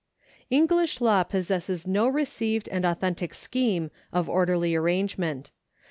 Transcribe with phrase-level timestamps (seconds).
[0.49, 5.51] English law possesses no received and authentic scheme of orderly arrangement.